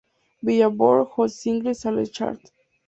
Billboard 0.43 1.09
Hot 1.09 1.29
Singles 1.29 1.81
Sales 1.81 2.09
charts. 2.09 2.51